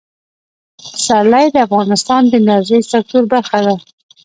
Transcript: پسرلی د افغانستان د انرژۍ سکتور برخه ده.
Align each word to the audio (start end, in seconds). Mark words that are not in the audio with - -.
پسرلی 0.93 1.47
د 1.51 1.57
افغانستان 1.67 2.21
د 2.27 2.33
انرژۍ 2.41 2.81
سکتور 2.91 3.23
برخه 3.33 3.59
ده. 3.65 3.75